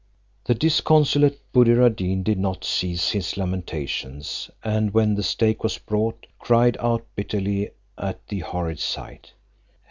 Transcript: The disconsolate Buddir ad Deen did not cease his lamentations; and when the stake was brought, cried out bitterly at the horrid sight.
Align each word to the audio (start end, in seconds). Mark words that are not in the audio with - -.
The 0.45 0.55
disconsolate 0.55 1.39
Buddir 1.53 1.85
ad 1.85 1.95
Deen 1.97 2.23
did 2.23 2.39
not 2.39 2.63
cease 2.65 3.11
his 3.11 3.37
lamentations; 3.37 4.49
and 4.63 4.95
when 4.95 5.13
the 5.13 5.21
stake 5.21 5.61
was 5.61 5.77
brought, 5.77 6.25
cried 6.39 6.75
out 6.79 7.05
bitterly 7.15 7.69
at 7.99 8.25
the 8.27 8.39
horrid 8.39 8.79
sight. 8.79 9.33